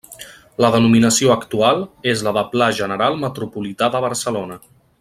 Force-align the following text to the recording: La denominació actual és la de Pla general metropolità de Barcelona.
La 0.63 0.69
denominació 0.75 1.33
actual 1.33 1.83
és 2.13 2.23
la 2.29 2.33
de 2.39 2.45
Pla 2.55 2.71
general 2.79 3.21
metropolità 3.27 3.91
de 3.97 4.03
Barcelona. 4.09 4.59